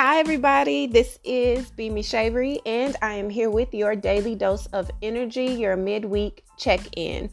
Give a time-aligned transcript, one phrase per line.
[0.00, 0.86] Hi, everybody.
[0.86, 5.76] This is Beamy Shavery, and I am here with your daily dose of energy, your
[5.76, 7.28] midweek check in.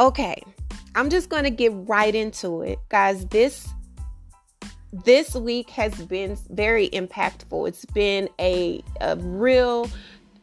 [0.00, 0.42] Okay,
[0.96, 3.26] I'm just going to get right into it, guys.
[3.26, 3.68] This
[5.04, 7.68] this week has been very impactful.
[7.68, 9.88] It's been a, a real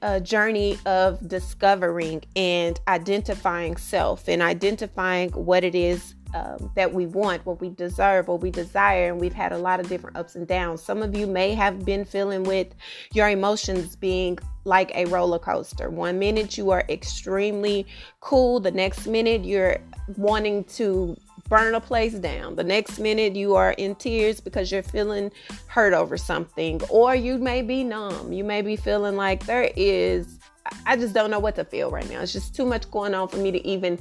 [0.02, 7.06] a journey of discovering and identifying self and identifying what it is um, that we
[7.06, 9.12] want, what we deserve, what we desire.
[9.12, 10.82] And we've had a lot of different ups and downs.
[10.84, 12.68] Some of you may have been feeling with
[13.14, 15.90] your emotions being like a roller coaster.
[15.90, 17.86] One minute you are extremely
[18.20, 19.78] cool, the next minute you're
[20.18, 21.18] wanting to
[21.50, 22.56] burn a place down.
[22.56, 25.32] The next minute you are in tears because you're feeling
[25.68, 28.34] hurt over something, or you may be numb.
[28.34, 30.40] You may be feeling like there is,
[30.86, 32.20] I just don't know what to feel right now.
[32.22, 33.98] It's just too much going on for me to even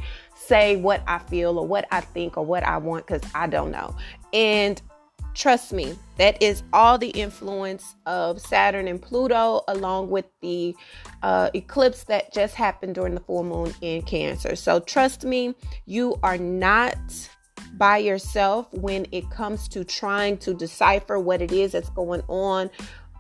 [0.47, 3.71] say what I feel or what I think or what I want because I don't
[3.71, 3.95] know.
[4.33, 4.81] And
[5.35, 10.75] trust me, that is all the influence of Saturn and Pluto, along with the
[11.23, 14.57] uh, eclipse that just happened during the full moon in Cancer.
[14.57, 16.97] So, trust me, you are not
[17.75, 22.71] by yourself when it comes to trying to decipher what it is that's going on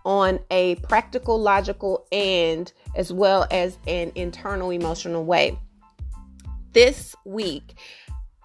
[0.04, 5.58] on a practical, logical, and as well as an internal emotional way.
[6.76, 7.72] This week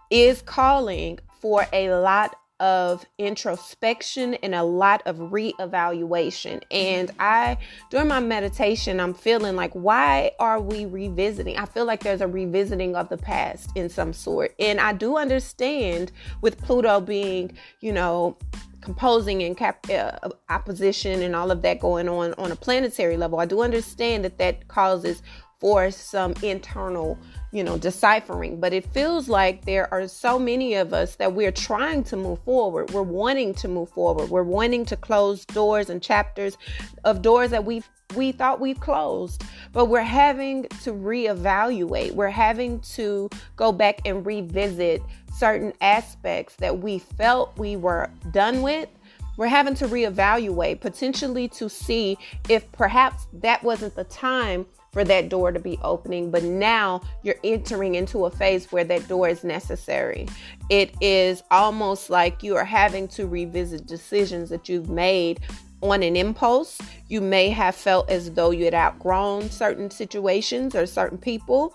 [0.09, 6.63] is calling for a lot of introspection and a lot of reevaluation.
[6.71, 7.57] And I,
[7.89, 11.57] during my meditation, I'm feeling like, why are we revisiting?
[11.57, 14.55] I feel like there's a revisiting of the past in some sort.
[14.59, 18.37] And I do understand with Pluto being, you know,
[18.79, 23.41] composing and cap- uh, opposition and all of that going on on a planetary level,
[23.41, 25.21] I do understand that that causes
[25.59, 27.19] for some internal
[27.51, 28.59] you know, deciphering.
[28.59, 32.39] But it feels like there are so many of us that we're trying to move
[32.43, 32.91] forward.
[32.91, 34.29] We're wanting to move forward.
[34.29, 36.57] We're wanting to close doors and chapters
[37.03, 37.83] of doors that we
[38.15, 39.43] we thought we've closed.
[39.71, 42.11] But we're having to reevaluate.
[42.11, 45.01] We're having to go back and revisit
[45.37, 48.89] certain aspects that we felt we were done with
[49.37, 52.17] we're having to reevaluate potentially to see
[52.49, 57.35] if perhaps that wasn't the time for that door to be opening, but now you're
[57.43, 60.27] entering into a phase where that door is necessary.
[60.69, 65.39] It is almost like you are having to revisit decisions that you've made
[65.81, 66.77] on an impulse.
[67.07, 71.73] You may have felt as though you had outgrown certain situations or certain people.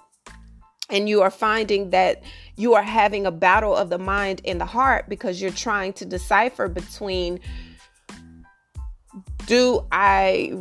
[0.89, 2.23] And you are finding that
[2.55, 6.05] you are having a battle of the mind and the heart because you're trying to
[6.05, 7.41] decipher between
[9.47, 10.53] do I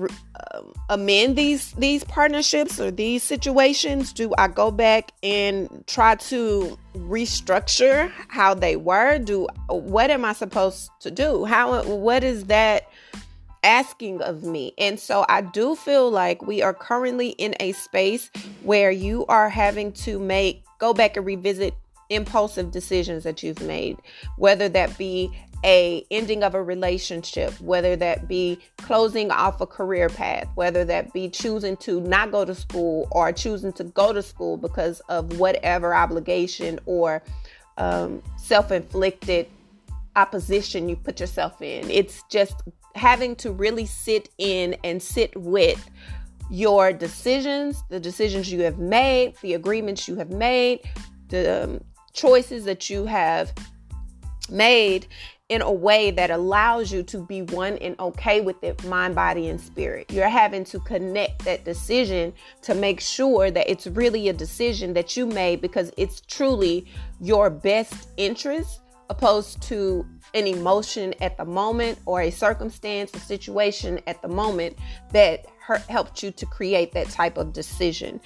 [0.53, 4.13] um, amend these these partnerships or these situations?
[4.13, 9.18] Do I go back and try to restructure how they were?
[9.18, 11.45] Do what am I supposed to do?
[11.45, 12.90] How what is that
[13.63, 14.74] asking of me?
[14.78, 18.29] And so I do feel like we are currently in a space
[18.63, 21.74] where you are having to make go back and revisit
[22.09, 23.97] impulsive decisions that you've made
[24.38, 25.28] whether that be
[25.65, 31.11] a ending of a relationship, whether that be closing off a career path, whether that
[31.11, 35.39] be choosing to not go to school or choosing to go to school because of
[35.39, 37.23] whatever obligation or
[37.77, 39.47] um, self-inflicted
[40.15, 41.89] opposition you put yourself in.
[41.89, 42.61] It's just
[42.93, 45.89] having to really sit in and sit with
[46.51, 50.81] your decisions, the decisions you have made, the agreements you have made,
[51.29, 51.83] the um,
[52.13, 53.51] choices that you have
[54.49, 55.07] made
[55.50, 59.47] in a way that allows you to be one and okay with it, mind, body,
[59.47, 60.11] and spirit.
[60.11, 62.33] You're having to connect that decision
[62.63, 66.88] to make sure that it's really a decision that you made because it's truly
[67.22, 74.00] your best interest opposed to an emotion at the moment or a circumstance or situation
[74.07, 74.75] at the moment
[75.12, 75.45] that
[75.88, 78.19] helped you to create that type of decision.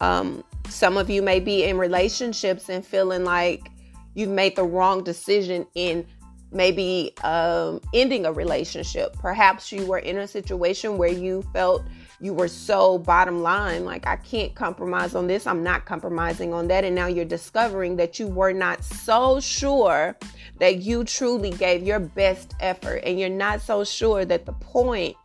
[0.00, 3.70] Um, some of you may be in relationships and feeling like
[4.14, 6.06] you've made the wrong decision in
[6.54, 9.16] maybe um, ending a relationship.
[9.18, 11.82] Perhaps you were in a situation where you felt
[12.20, 16.68] you were so bottom line, like, I can't compromise on this, I'm not compromising on
[16.68, 16.84] that.
[16.84, 20.16] And now you're discovering that you were not so sure
[20.58, 25.16] that you truly gave your best effort, and you're not so sure that the point.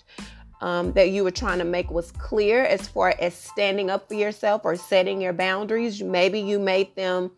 [0.61, 4.15] Um, that you were trying to make was clear as far as standing up for
[4.15, 6.03] yourself or setting your boundaries.
[6.03, 7.31] Maybe you made them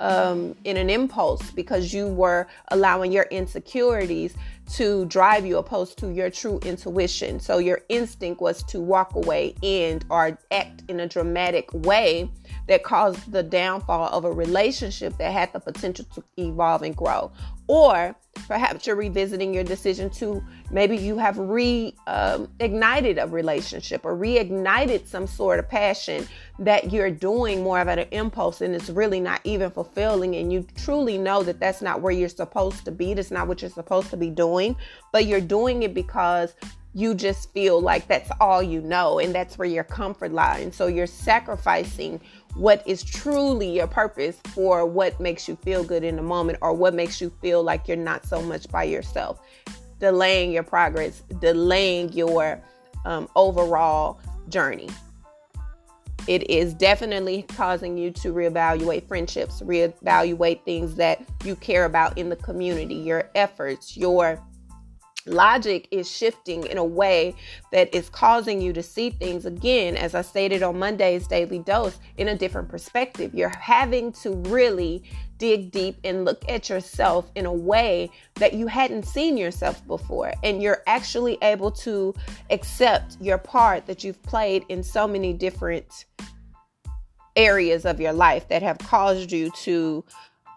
[0.00, 4.34] um, in an impulse because you were allowing your insecurities
[4.74, 7.40] to drive you opposed to your true intuition.
[7.40, 12.30] So your instinct was to walk away and or act in a dramatic way
[12.66, 17.32] that caused the downfall of a relationship that had the potential to evolve and grow.
[17.68, 18.16] Or
[18.46, 22.48] perhaps you're revisiting your decision to maybe you have reignited um,
[23.18, 26.26] a relationship or reignited some sort of passion
[26.58, 30.66] that you're doing more of an impulse and it's really not even fulfilling and you
[30.76, 34.10] truly know that that's not where you're supposed to be that's not what you're supposed
[34.10, 34.74] to be doing
[35.12, 36.54] but you're doing it because
[36.94, 40.74] you just feel like that's all you know and that's where your comfort lies.
[40.74, 42.20] So you're sacrificing
[42.54, 46.72] what is truly your purpose for what makes you feel good in the moment or
[46.72, 49.40] what makes you feel like you're not so much by yourself.
[50.00, 52.60] Delaying your progress, delaying your
[53.04, 54.88] um, overall journey.
[56.26, 62.28] It is definitely causing you to reevaluate friendships, reevaluate things that you care about in
[62.28, 64.38] the community, your efforts, your
[65.28, 67.34] logic is shifting in a way
[67.72, 71.98] that is causing you to see things again, as I stated on Monday's Daily Dose,
[72.16, 73.34] in a different perspective.
[73.34, 75.02] You're having to really
[75.38, 80.32] dig deep and look at yourself in a way that you hadn't seen yourself before.
[80.42, 82.14] And you're actually able to
[82.50, 86.06] accept your part that you've played in so many different
[87.36, 90.04] areas of your life that have caused you to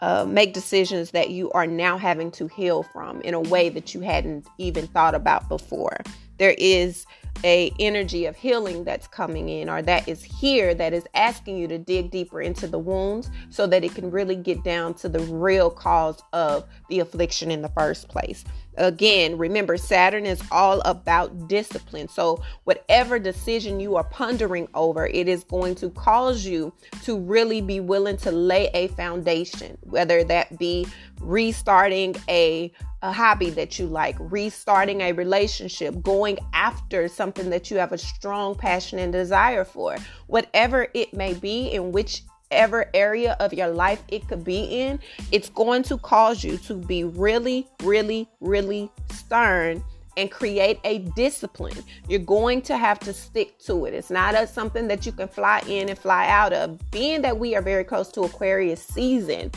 [0.02, 3.94] uh, make decisions that you are now having to heal from in a way that
[3.94, 5.98] you hadn't even thought about before.
[6.42, 7.06] There is
[7.44, 11.68] a energy of healing that's coming in or that is here that is asking you
[11.68, 15.20] to dig deeper into the wounds so that it can really get down to the
[15.20, 18.44] real cause of the affliction in the first place.
[18.78, 22.08] Again, remember Saturn is all about discipline.
[22.08, 26.74] So, whatever decision you are pondering over, it is going to cause you
[27.04, 30.88] to really be willing to lay a foundation, whether that be
[31.20, 32.72] restarting a,
[33.02, 37.98] a hobby that you like, restarting a relationship, going after something that you have a
[37.98, 39.98] strong passion and desire for.
[40.28, 45.00] Whatever it may be, in whichever area of your life it could be in,
[45.32, 49.84] it's going to cause you to be really, really, really stern
[50.18, 51.78] and create a discipline.
[52.10, 53.94] You're going to have to stick to it.
[53.94, 56.80] It's not a, something that you can fly in and fly out of.
[56.92, 59.52] Being that we are very close to Aquarius season,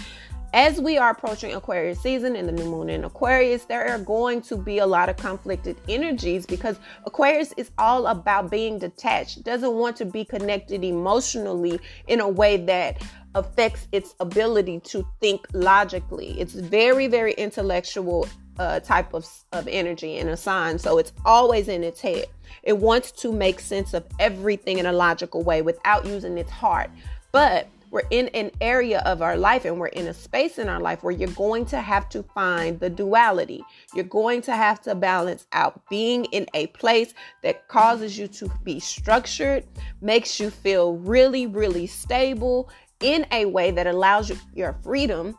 [0.54, 4.40] as we are approaching Aquarius season and the new moon in Aquarius, there are going
[4.42, 9.74] to be a lot of conflicted energies because Aquarius is all about being detached, doesn't
[9.74, 13.02] want to be connected emotionally in a way that
[13.34, 16.40] affects its ability to think logically.
[16.40, 18.28] It's very, very intellectual
[18.60, 22.26] uh, type of, of energy in a sign, so it's always in its head.
[22.62, 26.90] It wants to make sense of everything in a logical way without using its heart.
[27.32, 30.80] But we're in an area of our life and we're in a space in our
[30.80, 33.62] life where you're going to have to find the duality.
[33.94, 37.14] You're going to have to balance out being in a place
[37.44, 39.64] that causes you to be structured,
[40.00, 42.68] makes you feel really, really stable
[42.98, 45.38] in a way that allows you your freedom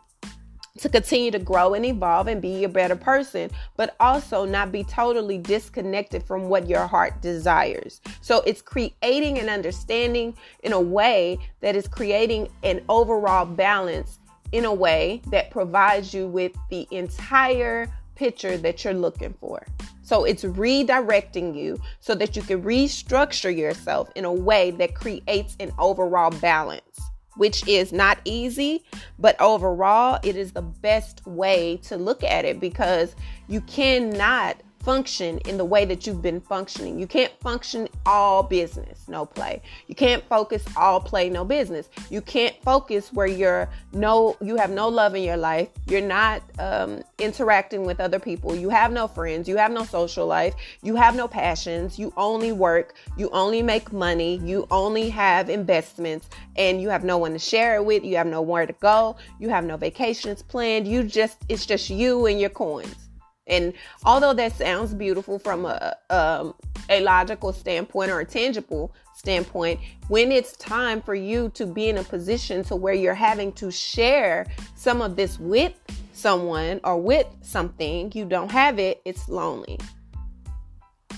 [0.80, 4.84] to continue to grow and evolve and be a better person, but also not be
[4.84, 8.02] totally disconnected from what your heart desires.
[8.22, 14.20] So it's creating an understanding in a way that is creating an overall balance
[14.52, 19.66] in a way that provides you with the entire picture that you're looking for.
[20.02, 25.58] So it's redirecting you so that you can restructure yourself in a way that creates
[25.60, 27.02] an overall balance
[27.38, 28.84] which is not easy,
[29.20, 33.16] but overall, it is the best way to look at it because
[33.48, 37.00] you cannot function in the way that you've been functioning.
[37.00, 39.64] You can't function all business, no play.
[39.88, 41.90] You can't focus all play, no business.
[42.12, 45.70] You can't focus where you're no, you have no love in your life.
[45.88, 48.56] You're not um, interacting with other people.
[48.56, 49.50] You have no friends.
[49.50, 50.54] You have no social life.
[50.84, 51.98] You have no passions.
[51.98, 52.94] You only work.
[53.18, 54.38] You only make money.
[54.44, 58.06] You only have investments, and you have no one to share it with.
[58.06, 59.16] You have nowhere to go.
[59.40, 60.88] You have no vacations planned.
[60.88, 63.05] You just, it's just you and your coins.
[63.48, 63.74] And
[64.04, 66.56] although that sounds beautiful from a, um,
[66.90, 71.98] a logical standpoint or a tangible standpoint, when it's time for you to be in
[71.98, 75.74] a position to where you're having to share some of this with
[76.14, 79.80] someone or with something, you don't have it, it's lonely.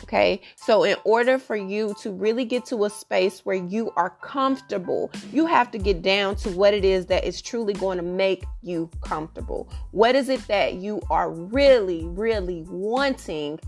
[0.08, 0.40] Okay.
[0.56, 5.12] So, in order for you to really get to a space where you are comfortable,
[5.34, 8.46] you have to get down to what it is that is truly going to make
[8.62, 9.70] you comfortable.
[9.92, 13.60] What is it that you are really, really wanting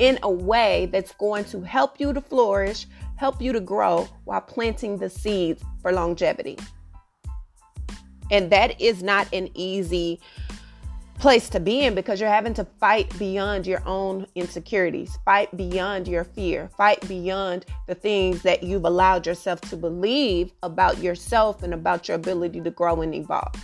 [0.00, 4.40] in a way that's going to help you to flourish, help you to grow while
[4.40, 6.58] planting the seeds for longevity?
[8.32, 10.18] And that is not an easy
[11.18, 16.06] place to be in because you're having to fight beyond your own insecurities, fight beyond
[16.06, 21.74] your fear, fight beyond the things that you've allowed yourself to believe about yourself and
[21.74, 23.54] about your ability to grow and evolve.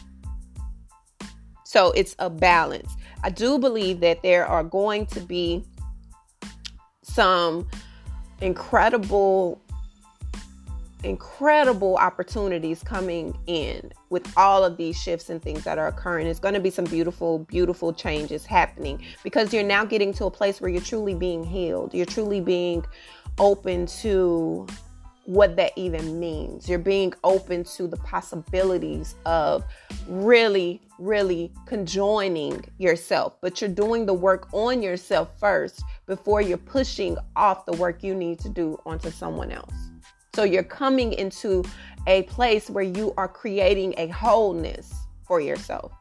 [1.64, 2.94] So it's a balance.
[3.22, 5.64] I do believe that there are going to be
[7.02, 7.66] some
[8.40, 9.60] incredible
[11.04, 16.26] incredible opportunities coming in with all of these shifts and things that are occurring.
[16.26, 20.30] It's going to be some beautiful, beautiful changes happening because you're now getting to a
[20.30, 21.94] place where you're truly being healed.
[21.94, 22.84] You're truly being
[23.38, 24.66] open to
[25.24, 26.68] what that even means.
[26.68, 29.64] You're being open to the possibilities of
[30.08, 37.16] really, really conjoining yourself, but you're doing the work on yourself first before you're pushing
[37.36, 39.91] off the work you need to do onto someone else.
[40.34, 41.62] So you're coming into
[42.06, 44.90] a place where you are creating a wholeness
[45.26, 45.92] for yourself.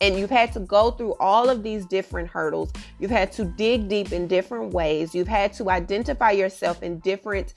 [0.00, 2.72] And you've had to go through all of these different hurdles.
[2.98, 5.14] You've had to dig deep in different ways.
[5.14, 7.52] You've had to identify yourself in different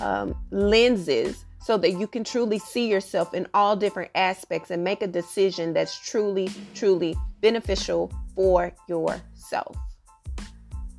[0.00, 5.02] um, lenses so that you can truly see yourself in all different aspects and make
[5.02, 9.76] a decision that's truly, truly beneficial for yourself.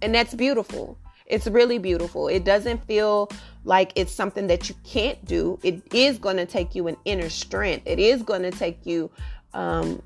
[0.01, 0.98] And that's beautiful.
[1.29, 2.27] It's really beautiful.
[2.27, 3.29] It doesn't feel
[3.63, 5.59] like it's something that you can't do.
[5.63, 7.83] It is going to take you an inner strength.
[7.85, 9.11] It is going to take you
[9.53, 10.01] um,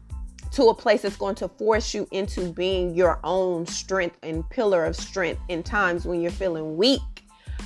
[0.51, 4.85] to a place that's going to force you into being your own strength and pillar
[4.85, 7.01] of strength in times when you're feeling weak.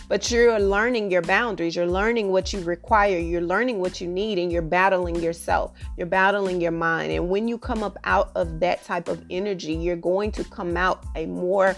[0.07, 1.75] But you're learning your boundaries.
[1.75, 3.17] You're learning what you require.
[3.17, 5.73] You're learning what you need, and you're battling yourself.
[5.97, 7.11] You're battling your mind.
[7.11, 10.77] And when you come up out of that type of energy, you're going to come
[10.77, 11.75] out a more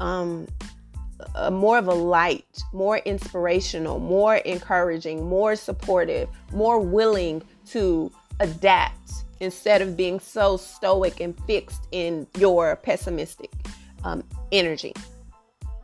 [0.00, 0.48] um,
[1.34, 8.10] a more of a light, more inspirational, more encouraging, more supportive, more willing to
[8.40, 13.50] adapt instead of being so stoic and fixed in your pessimistic
[14.04, 14.22] um,
[14.52, 14.92] energy.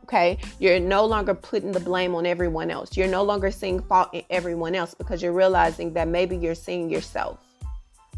[0.03, 2.95] Okay, you're no longer putting the blame on everyone else.
[2.95, 6.89] You're no longer seeing fault in everyone else because you're realizing that maybe you're seeing
[6.89, 7.39] yourself.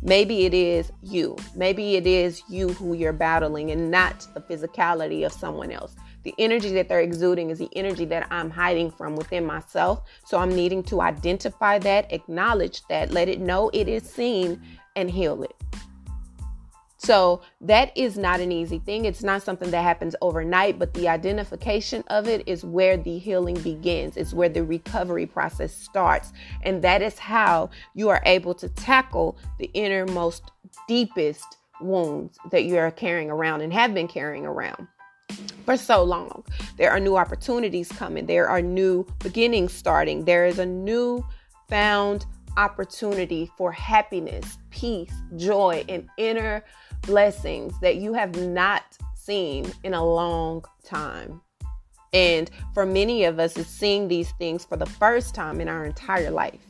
[0.01, 1.35] Maybe it is you.
[1.55, 5.95] Maybe it is you who you're battling and not the physicality of someone else
[6.29, 10.03] the energy that they're exuding is the energy that I'm hiding from within myself.
[10.25, 14.62] So I'm needing to identify that, acknowledge that, let it know it is seen,
[14.95, 15.55] and heal it.
[16.98, 19.05] So that is not an easy thing.
[19.05, 23.59] It's not something that happens overnight, but the identification of it is where the healing
[23.62, 24.15] begins.
[24.15, 26.31] It's where the recovery process starts.
[26.62, 30.51] And that is how you are able to tackle the innermost,
[30.88, 34.88] deepest wounds that you are carrying around and have been carrying around
[35.65, 36.43] for so long.
[36.77, 41.25] There are new opportunities coming, there are new beginnings starting, there is a new
[41.67, 42.25] found
[42.57, 46.63] opportunity for happiness, peace, joy, and inner
[47.01, 51.41] blessings that you have not seen in a long time.
[52.13, 55.86] And for many of us, it's seeing these things for the first time in our
[55.86, 56.65] entire life.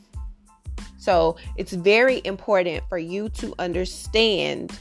[0.98, 4.78] So it's very important for you to understand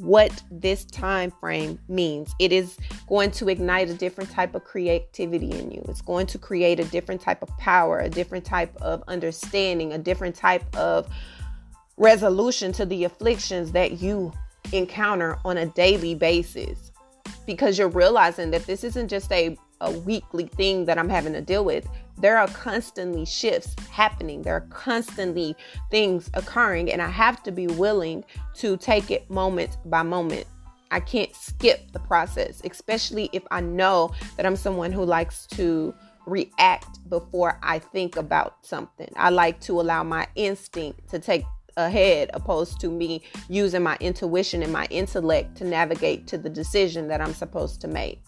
[0.00, 2.34] what this time frame means.
[2.38, 2.76] It is
[3.08, 5.84] going to ignite a different type of creativity in you.
[5.88, 9.98] It's going to create a different type of power, a different type of understanding, a
[9.98, 11.12] different type of
[11.96, 14.32] resolution to the afflictions that you
[14.72, 16.92] encounter on a daily basis
[17.46, 21.40] because you're realizing that this isn't just a, a weekly thing that I'm having to
[21.40, 21.86] deal with
[22.20, 24.42] there are constantly shifts happening.
[24.42, 25.56] There are constantly
[25.90, 28.24] things occurring, and I have to be willing
[28.56, 30.46] to take it moment by moment.
[30.90, 35.94] I can't skip the process, especially if I know that I'm someone who likes to
[36.26, 39.10] react before I think about something.
[39.16, 41.44] I like to allow my instinct to take
[41.76, 47.08] ahead opposed to me using my intuition and my intellect to navigate to the decision
[47.08, 48.22] that I'm supposed to make.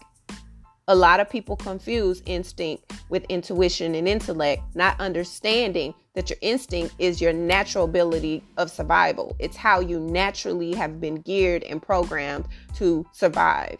[0.89, 6.93] A lot of people confuse instinct with intuition and intellect, not understanding that your instinct
[6.99, 9.33] is your natural ability of survival.
[9.39, 13.77] It's how you naturally have been geared and programmed to survive.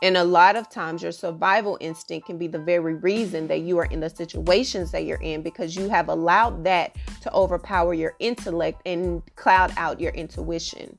[0.00, 3.76] And a lot of times, your survival instinct can be the very reason that you
[3.78, 8.14] are in the situations that you're in because you have allowed that to overpower your
[8.18, 10.96] intellect and cloud out your intuition.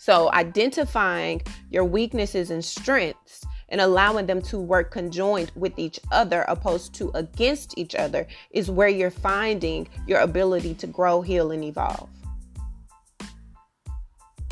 [0.00, 6.46] So, identifying your weaknesses and strengths and allowing them to work conjoined with each other
[6.48, 11.62] opposed to against each other is where you're finding your ability to grow, heal, and
[11.62, 12.08] evolve.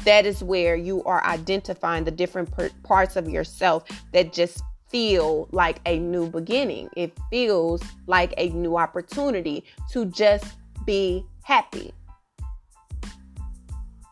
[0.05, 5.49] That is where you are identifying the different per- parts of yourself that just feel
[5.51, 6.91] like a new beginning.
[6.95, 11.95] It feels like a new opportunity to just be happy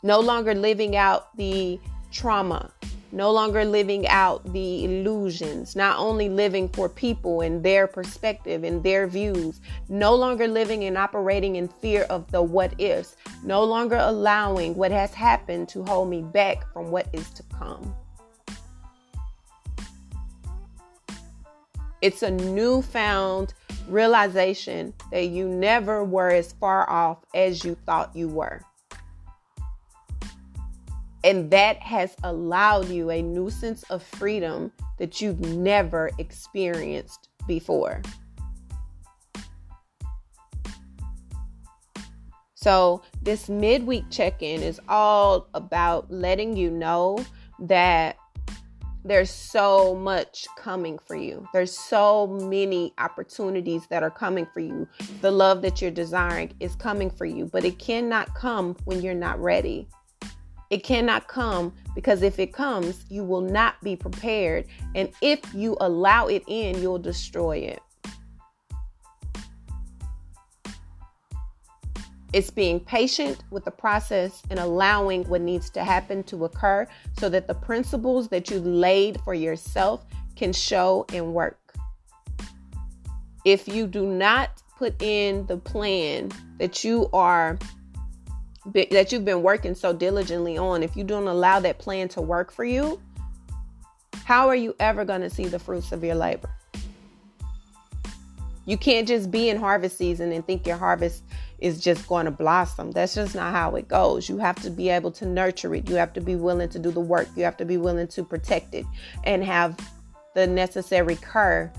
[0.06, 1.80] no longer living out the
[2.12, 2.70] trauma,
[3.10, 8.84] no longer living out the illusions, not only living for people and their perspective and
[8.84, 13.96] their views, no longer living and operating in fear of the what ifs, no longer
[13.96, 17.92] allowing what has happened to hold me back from what is to come.
[22.00, 23.54] It's a newfound
[23.88, 28.62] realization that you never were as far off as you thought you were.
[31.26, 38.00] And that has allowed you a new sense of freedom that you've never experienced before.
[42.54, 47.18] So, this midweek check in is all about letting you know
[47.58, 48.18] that
[49.04, 51.44] there's so much coming for you.
[51.52, 54.86] There's so many opportunities that are coming for you.
[55.22, 59.14] The love that you're desiring is coming for you, but it cannot come when you're
[59.14, 59.88] not ready.
[60.70, 64.66] It cannot come because if it comes, you will not be prepared.
[64.94, 67.80] And if you allow it in, you'll destroy it.
[72.32, 76.86] It's being patient with the process and allowing what needs to happen to occur
[77.18, 80.04] so that the principles that you laid for yourself
[80.34, 81.74] can show and work.
[83.44, 87.58] If you do not put in the plan that you are
[88.74, 92.52] that you've been working so diligently on, if you don't allow that plan to work
[92.52, 93.00] for you,
[94.24, 96.50] how are you ever going to see the fruits of your labor?
[98.64, 101.22] You can't just be in harvest season and think your harvest
[101.60, 102.90] is just going to blossom.
[102.90, 104.28] That's just not how it goes.
[104.28, 105.88] You have to be able to nurture it.
[105.88, 107.28] You have to be willing to do the work.
[107.36, 108.84] You have to be willing to protect it
[109.24, 109.78] and have
[110.34, 111.72] the necessary care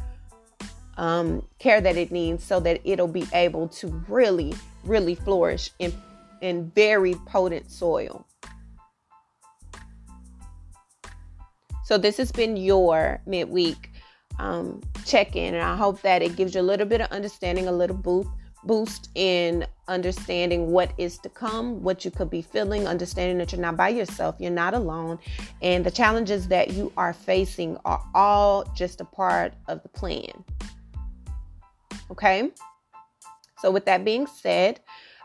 [0.97, 5.93] um, care that it needs so that it'll be able to really, really flourish in
[6.41, 8.25] in very potent soil.
[11.85, 13.91] So this has been your midweek
[14.39, 17.71] um, check-in, and I hope that it gives you a little bit of understanding, a
[17.71, 18.29] little boost
[18.63, 23.61] boost in understanding what is to come, what you could be feeling, understanding that you're
[23.61, 25.17] not by yourself, you're not alone,
[25.61, 30.43] and the challenges that you are facing are all just a part of the plan.
[32.11, 32.51] Okay?
[33.59, 34.81] So, with that being said,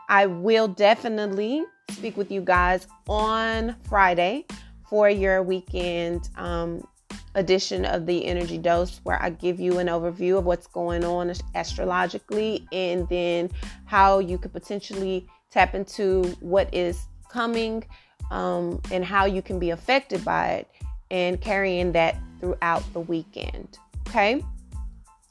[0.09, 4.45] I will definitely speak with you guys on Friday
[4.89, 6.87] for your weekend um,
[7.35, 11.33] edition of the Energy Dose, where I give you an overview of what's going on
[11.55, 13.49] astrologically and then
[13.85, 17.83] how you could potentially tap into what is coming
[18.31, 20.67] um, and how you can be affected by it
[21.11, 23.77] and carrying that throughout the weekend.
[24.07, 24.43] Okay.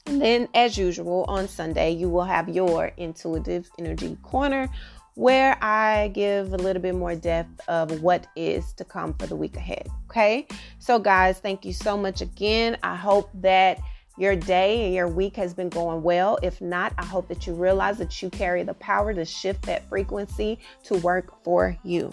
[0.05, 4.69] And then, as usual, on Sunday, you will have your intuitive energy corner
[5.15, 9.35] where I give a little bit more depth of what is to come for the
[9.35, 9.87] week ahead.
[10.09, 10.47] Okay.
[10.79, 12.77] So, guys, thank you so much again.
[12.83, 13.79] I hope that
[14.17, 16.37] your day and your week has been going well.
[16.43, 19.87] If not, I hope that you realize that you carry the power to shift that
[19.89, 22.11] frequency to work for you.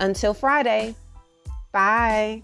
[0.00, 0.94] Until Friday,
[1.72, 2.42] bye.